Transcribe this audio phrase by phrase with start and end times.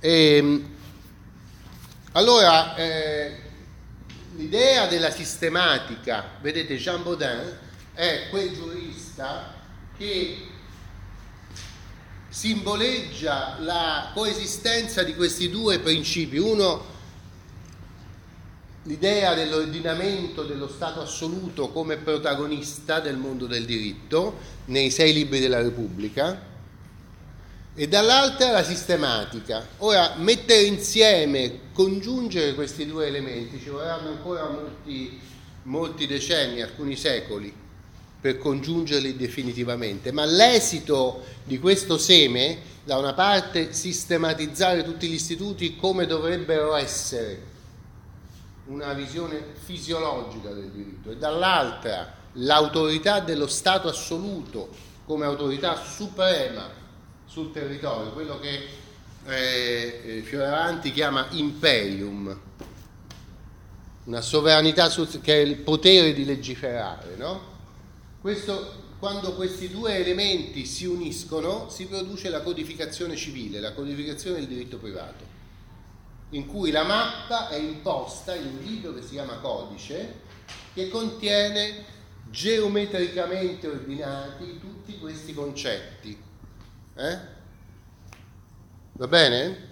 [0.00, 0.68] E, ehm,
[2.12, 3.36] allora, eh,
[4.36, 7.58] l'idea della sistematica, vedete, Jean Baudin
[7.92, 9.54] è quel giurista
[9.96, 10.38] che
[12.30, 16.38] simboleggia la coesistenza di questi due principi.
[16.38, 16.98] Uno,
[18.84, 25.60] l'idea dell'ordinamento dello Stato assoluto come protagonista del mondo del diritto nei sei libri della
[25.60, 26.48] Repubblica
[27.74, 29.66] e dall'altra la sistematica.
[29.78, 35.20] Ora, mettere insieme, congiungere questi due elementi ci vorranno ancora molti,
[35.64, 37.52] molti decenni, alcuni secoli
[38.20, 45.76] per congiungerli definitivamente, ma l'esito di questo seme, da una parte sistematizzare tutti gli istituti
[45.76, 47.48] come dovrebbero essere,
[48.66, 54.68] una visione fisiologica del diritto, e dall'altra l'autorità dello Stato assoluto
[55.06, 56.68] come autorità suprema
[57.30, 58.66] sul territorio, quello che
[59.26, 62.36] eh, eh Fioravanti chiama imperium,
[64.04, 67.58] una sovranità sul, che è il potere di legiferare, no?
[68.20, 74.48] Questo, quando questi due elementi si uniscono si produce la codificazione civile, la codificazione del
[74.48, 75.24] diritto privato,
[76.30, 80.28] in cui la mappa è imposta in un libro che si chiama codice,
[80.74, 81.84] che contiene
[82.28, 86.28] geometricamente ordinati tutti questi concetti.
[86.96, 87.18] Eh?
[88.92, 89.68] Va bene?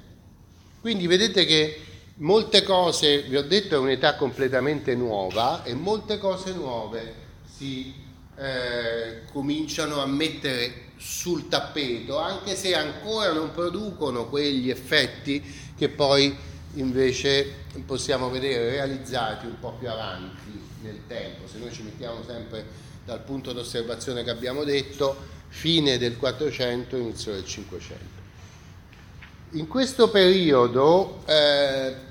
[0.81, 1.81] Quindi vedete che
[2.17, 7.93] molte cose, vi ho detto, è un'età completamente nuova e molte cose nuove si
[8.37, 15.43] eh, cominciano a mettere sul tappeto, anche se ancora non producono quegli effetti
[15.77, 16.37] che poi
[16.75, 21.47] invece possiamo vedere realizzati un po' più avanti nel tempo.
[21.49, 25.17] Se noi ci mettiamo sempre dal punto d'osservazione che abbiamo detto,
[25.49, 28.05] fine del 400, inizio del 500.
[29.53, 32.07] In questo periodo eh,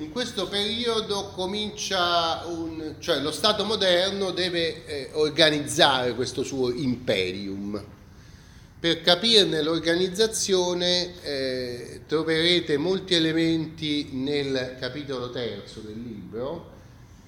[0.00, 7.84] in questo periodo comincia un, cioè lo Stato moderno deve eh, organizzare questo suo imperium.
[8.80, 16.78] Per capirne l'organizzazione eh, troverete molti elementi nel capitolo terzo del libro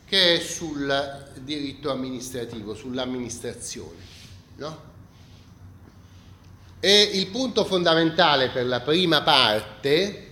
[0.07, 4.12] che è sul diritto amministrativo, sull'amministrazione.
[4.57, 4.91] No?
[6.81, 10.31] E il punto fondamentale per la prima parte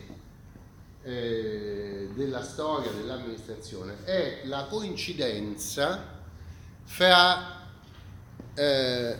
[1.03, 6.19] eh, della storia dell'amministrazione è la coincidenza
[6.85, 7.69] fra,
[8.55, 9.17] eh,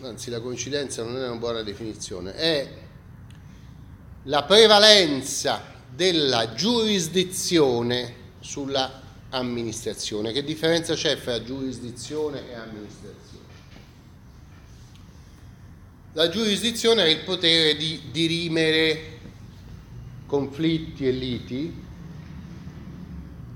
[0.00, 2.72] anzi la coincidenza non è una buona definizione, è
[4.24, 5.62] la prevalenza
[5.94, 10.32] della giurisdizione sulla amministrazione.
[10.32, 13.44] Che differenza c'è fra giurisdizione e amministrazione?
[16.12, 19.18] La giurisdizione è il potere di dirimere
[20.26, 21.84] conflitti e liti,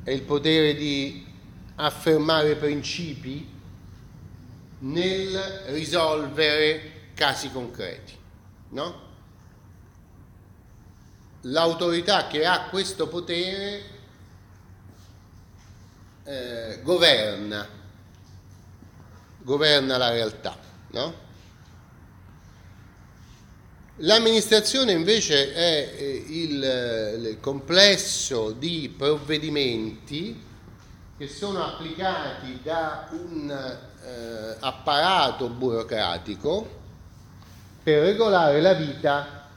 [0.05, 1.27] è il potere di
[1.77, 3.49] affermare principi
[4.81, 8.15] nel risolvere casi concreti.
[8.71, 9.11] No?
[11.43, 13.83] L'autorità che ha questo potere
[16.25, 17.67] eh, governa,
[19.39, 20.57] governa la realtà.
[20.91, 21.31] No?
[23.97, 30.42] L'amministrazione invece è eh, il, eh, il, complesso di provvedimenti
[31.19, 36.80] che sono applicati da un eh, apparato burocratico
[37.82, 39.48] per regolare la vita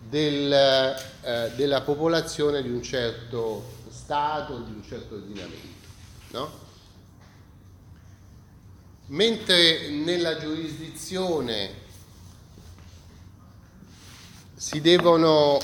[0.00, 5.88] del, eh, della popolazione di un certo Stato, di un certo ordinamento.
[6.32, 6.50] No?
[9.06, 11.85] Mentre nella giurisdizione
[14.58, 15.60] si devono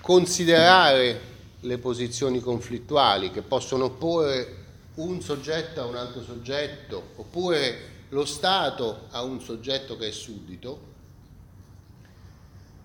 [0.00, 1.30] considerare
[1.60, 4.56] le posizioni conflittuali che possono opporre
[4.94, 10.90] un soggetto a un altro soggetto oppure lo Stato a un soggetto che è suddito.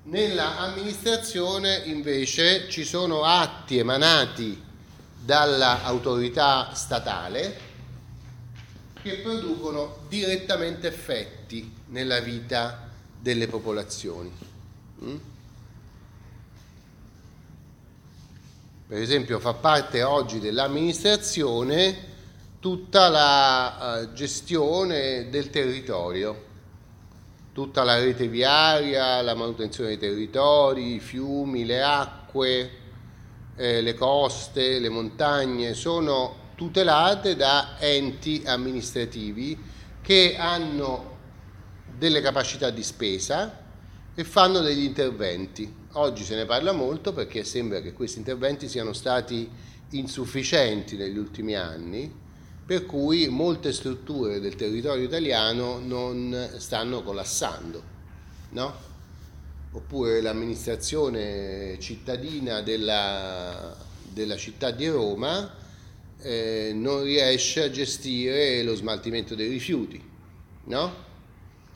[0.04, 4.62] Nella amministrazione invece ci sono atti emanati
[5.20, 7.60] dall'autorità statale
[9.02, 12.88] che producono direttamente effetti nella vita
[13.20, 14.32] delle popolazioni.
[18.88, 22.16] Per esempio fa parte oggi dell'amministrazione
[22.62, 26.46] tutta la uh, gestione del territorio,
[27.52, 32.72] tutta la rete viaria, la manutenzione dei territori, i fiumi, le acque,
[33.58, 39.62] eh, le coste, le montagne, sono tutelate da enti amministrativi
[40.02, 41.18] che hanno
[41.98, 43.66] delle capacità di spesa
[44.20, 45.72] e fanno degli interventi.
[45.92, 49.48] Oggi se ne parla molto perché sembra che questi interventi siano stati
[49.92, 52.12] insufficienti negli ultimi anni,
[52.66, 57.84] per cui molte strutture del territorio italiano non stanno collassando,
[58.50, 58.74] no?
[59.74, 65.54] Oppure l'amministrazione cittadina della, della città di Roma
[66.22, 70.04] eh, non riesce a gestire lo smaltimento dei rifiuti,
[70.64, 71.06] no?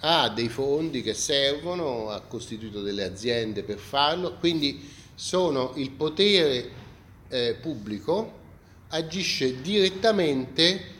[0.01, 6.69] Ha dei fondi che servono, ha costituito delle aziende per farlo, quindi sono il potere
[7.29, 8.39] eh, pubblico
[8.89, 10.99] agisce direttamente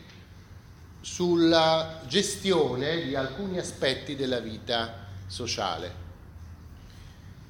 [1.00, 6.00] sulla gestione di alcuni aspetti della vita sociale.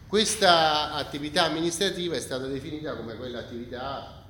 [0.06, 4.24] Questa attività amministrativa è stata definita come quell'attività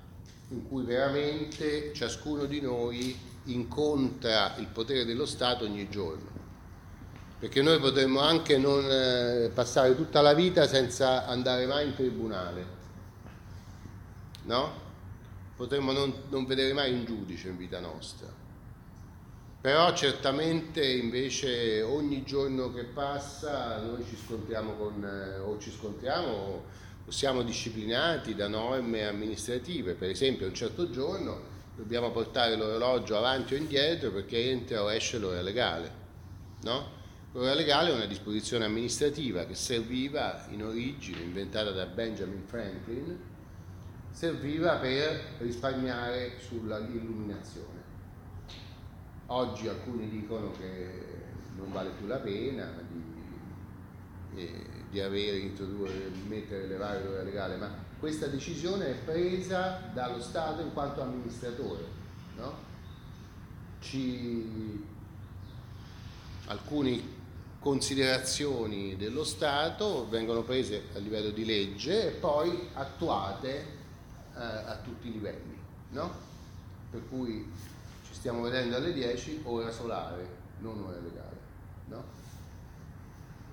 [0.48, 6.31] in cui veramente ciascuno di noi incontra il potere dello Stato ogni giorno.
[7.42, 12.66] Perché noi potremmo anche non eh, passare tutta la vita senza andare mai in tribunale,
[14.44, 14.72] no?
[15.56, 18.28] Potremmo non, non vedere mai un giudice in vita nostra.
[19.60, 26.62] Però certamente invece ogni giorno che passa noi ci scontriamo con, eh, o ci scontriamo
[27.08, 31.40] siamo disciplinati da norme amministrative, per esempio un certo giorno
[31.74, 36.00] dobbiamo portare l'orologio avanti o indietro perché entra o esce l'ora legale.
[36.60, 37.00] No?
[37.34, 43.18] L'ora legale è una disposizione amministrativa che serviva in origine, inventata da Benjamin Franklin,
[44.10, 47.80] serviva per risparmiare sull'illuminazione.
[49.26, 50.90] Oggi alcuni dicono che
[51.56, 57.74] non vale più la pena di, eh, di avere, introdurre, mettere, elevare l'ora legale, ma
[57.98, 61.84] questa decisione è presa dallo Stato in quanto amministratore.
[62.36, 62.54] No?
[63.80, 64.90] Ci...
[66.46, 67.11] Alcune
[67.62, 73.48] considerazioni dello Stato vengono prese a livello di legge e poi attuate
[74.36, 75.56] eh, a tutti i livelli.
[75.90, 76.12] No?
[76.90, 77.48] Per cui
[78.06, 80.26] ci stiamo vedendo alle 10, ora solare,
[80.58, 81.36] non ora legale.
[81.86, 82.04] No?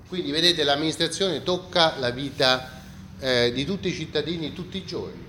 [0.08, 2.82] Quindi vedete l'amministrazione tocca la vita
[3.20, 5.28] eh, di tutti i cittadini tutti i giorni.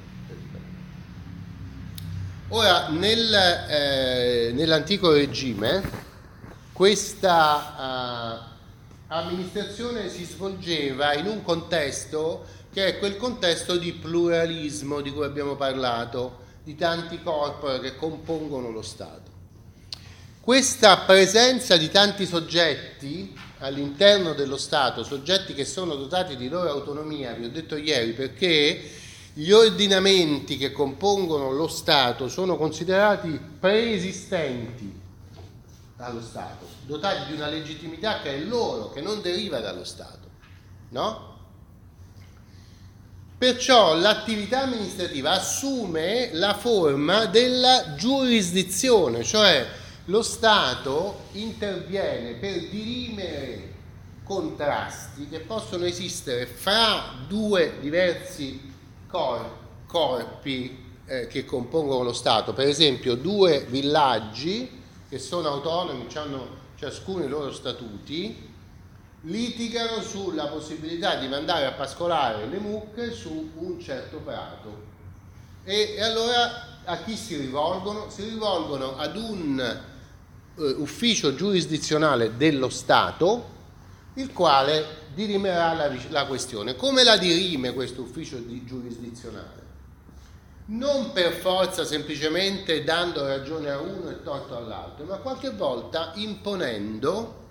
[2.48, 3.32] Ora, nel,
[3.68, 6.08] eh, nell'antico regime
[6.72, 8.50] questa uh,
[9.12, 15.56] amministrazione si svolgeva in un contesto che è quel contesto di pluralismo di cui abbiamo
[15.56, 19.28] parlato, di tanti corpori che compongono lo Stato.
[20.40, 27.32] Questa presenza di tanti soggetti all'interno dello Stato, soggetti che sono dotati di loro autonomia,
[27.32, 28.80] vi ho detto ieri, perché
[29.32, 35.00] gli ordinamenti che compongono lo Stato sono considerati preesistenti
[36.00, 40.29] dallo Stato, dotati di una legittimità che è loro, che non deriva dallo Stato.
[40.88, 41.29] No?
[43.37, 49.67] Perciò l'attività amministrativa assume la forma della giurisdizione, cioè
[50.06, 53.69] lo Stato interviene per dirimere
[54.25, 58.73] contrasti che possono esistere fra due diversi
[59.06, 64.79] cor- corpi eh, che compongono lo Stato, per esempio due villaggi
[65.10, 66.46] che sono autonomi, hanno
[66.76, 68.48] ciascuno i loro statuti,
[69.22, 74.88] litigano sulla possibilità di mandare a pascolare le mucche su un certo prato.
[75.64, 78.08] E, e allora a chi si rivolgono?
[78.08, 83.58] Si rivolgono ad un eh, ufficio giurisdizionale dello Stato,
[84.14, 86.76] il quale dirimerà la, la questione.
[86.76, 89.69] Come la dirime questo ufficio giurisdizionale?
[90.70, 97.48] Non per forza semplicemente dando ragione a uno e torto all'altro, ma qualche volta imponendo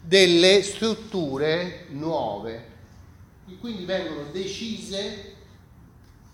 [0.00, 2.66] delle strutture nuove,
[3.48, 5.34] che quindi vengono decise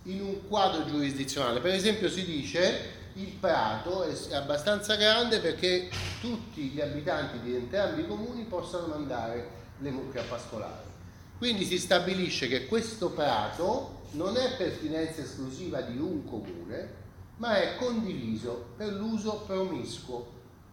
[0.02, 1.60] in un quadro giurisdizionale.
[1.60, 5.88] Per esempio si dice il prato è abbastanza grande perché
[6.20, 10.95] tutti gli abitanti di entrambi i comuni possano mandare le mucche a pascolare.
[11.38, 17.04] Quindi si stabilisce che questo prato non è pertinenza esclusiva di un comune,
[17.36, 20.32] ma è condiviso per l'uso promiscuo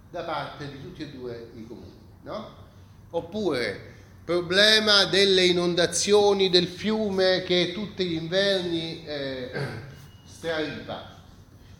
[0.09, 1.91] da parte di tutti e due i comuni.
[2.21, 2.61] No?
[3.09, 3.91] Oppure
[4.23, 9.51] problema delle inondazioni del fiume che tutti gli inverni eh,
[10.25, 11.13] straripa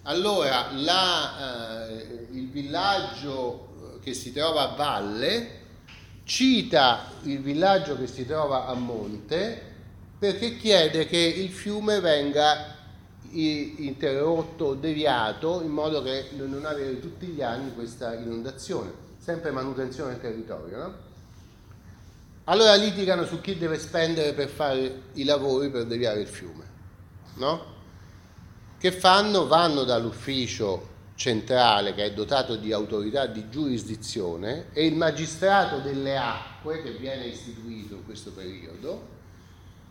[0.06, 5.62] allora, la, eh, il villaggio che si trova a valle
[6.24, 9.72] cita il villaggio che si trova a monte
[10.18, 12.76] perché chiede che il fiume venga
[13.32, 18.92] interrotto, deviato, in modo che non avere tutti gli anni questa inondazione.
[19.18, 21.12] Sempre manutenzione del territorio, no?
[22.46, 26.66] allora litigano su chi deve spendere per fare i lavori per deviare il fiume,
[27.36, 27.72] no?
[28.78, 29.48] Che fanno?
[29.48, 36.82] Vanno dall'ufficio centrale che è dotato di autorità di giurisdizione e il magistrato delle acque
[36.82, 39.12] che viene istituito in questo periodo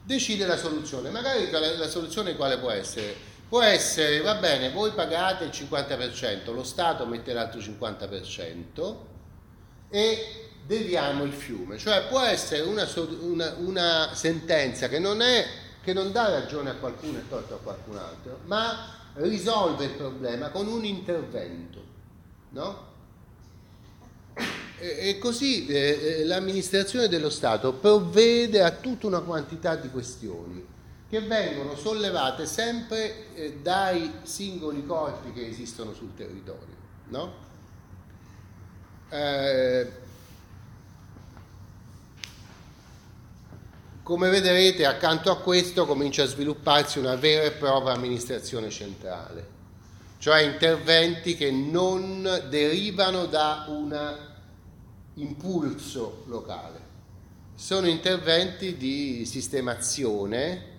[0.05, 1.11] decide la soluzione.
[1.11, 3.31] Magari la soluzione quale può essere?
[3.49, 8.97] Può essere, va bene, voi pagate il 50%, lo Stato mette l'altro 50%
[9.91, 11.77] e deviamo il fiume.
[11.77, 12.89] Cioè può essere una,
[13.21, 15.47] una, una sentenza che non, è,
[15.83, 20.51] che non dà ragione a qualcuno e torto a qualcun altro, ma risolve il problema
[20.51, 21.83] con un intervento,
[22.51, 22.91] no?
[24.79, 30.67] E, così eh, eh, l'amministrazione dello Stato provvede a tutta una quantità di questioni
[31.09, 36.75] che vengono sollevate sempre eh, dai singoli corpi che esistono sul territorio,
[37.09, 37.35] no?
[39.11, 40.02] Eh,
[44.03, 49.47] Come vedrete, accanto a questo comincia a svilupparsi una vera e propria amministrazione centrale,
[50.19, 54.19] cioè interventi che non derivano da un
[55.15, 56.81] impulso locale,
[57.55, 60.71] sono interventi di sistemazione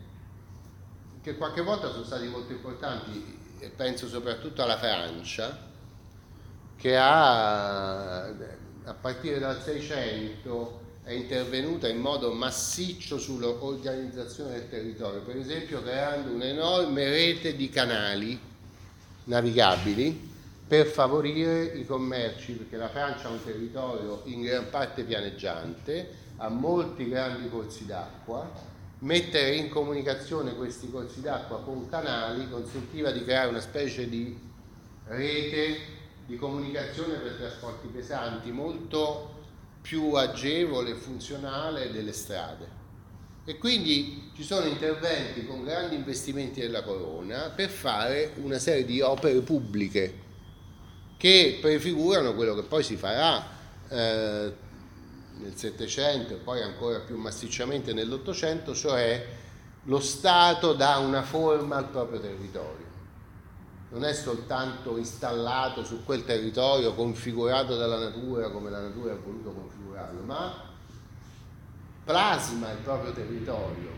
[1.21, 5.57] che qualche volta sono stati molto importanti e penso soprattutto alla Francia,
[6.75, 15.35] che ha a partire dal 600 è intervenuta in modo massiccio sull'organizzazione del territorio, per
[15.35, 18.39] esempio creando un'enorme rete di canali
[19.25, 20.31] navigabili
[20.65, 26.47] per favorire i commerci, perché la Francia ha un territorio in gran parte pianeggiante, ha
[26.47, 28.49] molti grandi corsi d'acqua,
[28.99, 34.39] mettere in comunicazione questi corsi d'acqua con canali consentiva di creare una specie di
[35.07, 35.77] rete
[36.25, 39.32] di comunicazione per trasporti pesanti molto
[39.83, 42.81] più agevole e funzionale delle strade.
[43.45, 49.01] E quindi ci sono interventi con grandi investimenti della Corona per fare una serie di
[49.01, 50.21] opere pubbliche
[51.17, 53.45] che prefigurano quello che poi si farà
[53.89, 54.53] eh,
[55.39, 59.27] nel Settecento e poi ancora più massicciamente nell'Ottocento, cioè
[59.83, 62.82] lo Stato dà una forma al proprio territorio
[63.93, 69.51] non è soltanto installato su quel territorio, configurato dalla natura come la natura ha voluto
[69.51, 70.71] configurarlo, ma
[72.03, 73.91] plasma il proprio territorio,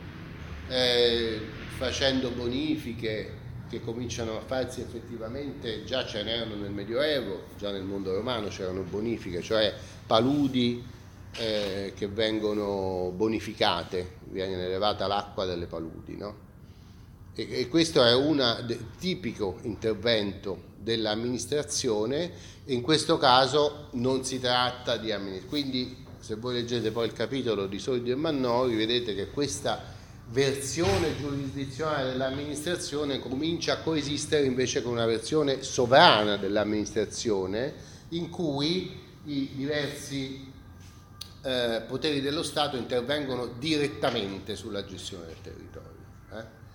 [0.67, 1.39] eh,
[1.77, 8.13] facendo bonifiche che cominciano a farsi effettivamente, già ce n'erano nel Medioevo, già nel mondo
[8.13, 9.73] romano c'erano bonifiche, cioè
[10.05, 10.85] paludi
[11.37, 16.44] eh, che vengono bonificate, viene elevata l'acqua delle paludi, no?
[17.35, 18.41] E, e questo è un
[18.97, 25.49] tipico intervento dell'amministrazione in questo caso non si tratta di amministrazione.
[25.49, 29.93] Quindi se voi leggete poi il capitolo di Soldi e Mannori vedete che questa
[30.29, 37.73] versione giurisdizionale dell'amministrazione comincia a coesistere invece con una versione sovrana dell'amministrazione
[38.09, 40.51] in cui i diversi
[41.43, 45.91] eh, poteri dello Stato intervengono direttamente sulla gestione del territorio.
[46.33, 46.64] Eh?